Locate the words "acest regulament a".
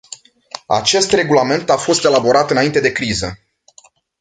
0.67-1.77